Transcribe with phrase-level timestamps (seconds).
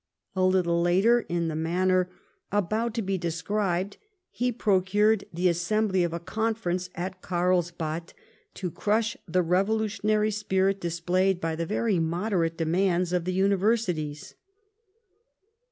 [0.35, 2.09] A little later, in the manner
[2.51, 3.97] about to be described,
[4.31, 8.13] he procured the assembly of a Conference at Carlsbad
[8.55, 14.33] to crush the revolutionary spirit displayed by the very moderate demands of the Universities.